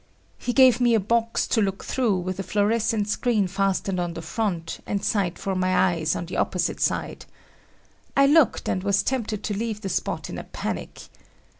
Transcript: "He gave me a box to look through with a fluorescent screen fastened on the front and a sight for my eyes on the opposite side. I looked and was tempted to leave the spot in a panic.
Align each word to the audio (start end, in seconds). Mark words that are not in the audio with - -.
"He 0.39 0.51
gave 0.51 0.81
me 0.81 0.95
a 0.95 0.99
box 0.99 1.45
to 1.45 1.61
look 1.61 1.83
through 1.83 2.17
with 2.17 2.39
a 2.39 2.41
fluorescent 2.41 3.07
screen 3.07 3.45
fastened 3.45 3.99
on 3.99 4.15
the 4.15 4.23
front 4.23 4.79
and 4.87 4.99
a 4.99 5.03
sight 5.03 5.37
for 5.37 5.53
my 5.53 5.77
eyes 5.91 6.15
on 6.15 6.25
the 6.25 6.37
opposite 6.37 6.79
side. 6.81 7.25
I 8.17 8.25
looked 8.25 8.67
and 8.67 8.81
was 8.81 9.03
tempted 9.03 9.43
to 9.43 9.53
leave 9.55 9.81
the 9.81 9.89
spot 9.89 10.27
in 10.27 10.39
a 10.39 10.43
panic. 10.43 11.03